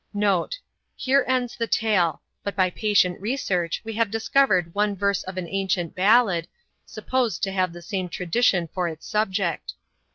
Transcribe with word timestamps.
NOTE. 0.15 0.57
Here 0.95 1.23
ends 1.27 1.55
the 1.55 1.67
tale, 1.67 2.23
but 2.43 2.55
by 2.55 2.71
patient 2.71 3.21
research 3.21 3.81
we 3.83 3.93
have 3.93 4.09
discovered 4.09 4.73
one 4.73 4.95
verse 4.95 5.21
of 5.21 5.37
an 5.37 5.47
ancient 5.47 5.93
ballad, 5.93 6.47
supposed 6.87 7.43
to 7.43 7.51
have 7.51 7.71
the 7.71 7.83
same 7.83 8.09
tradition 8.09 8.67
for 8.73 8.87
its 8.87 9.05
subject. 9.05 9.73